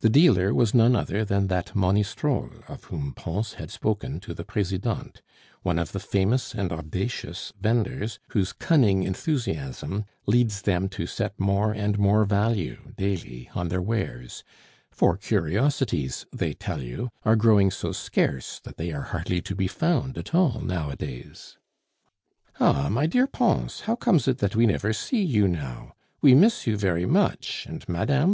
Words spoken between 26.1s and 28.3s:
We miss you very much, and Mme.